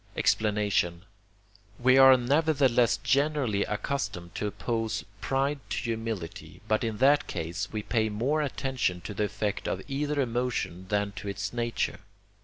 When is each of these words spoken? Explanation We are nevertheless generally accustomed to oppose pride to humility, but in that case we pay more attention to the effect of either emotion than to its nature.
Explanation 0.17 1.03
We 1.77 1.95
are 1.99 2.17
nevertheless 2.17 2.97
generally 3.03 3.63
accustomed 3.65 4.33
to 4.33 4.47
oppose 4.47 5.03
pride 5.19 5.59
to 5.69 5.77
humility, 5.77 6.59
but 6.67 6.83
in 6.83 6.97
that 6.97 7.27
case 7.27 7.71
we 7.71 7.83
pay 7.83 8.09
more 8.09 8.41
attention 8.41 9.01
to 9.01 9.13
the 9.13 9.25
effect 9.25 9.67
of 9.67 9.83
either 9.87 10.19
emotion 10.19 10.87
than 10.89 11.11
to 11.17 11.27
its 11.27 11.53
nature. 11.53 11.99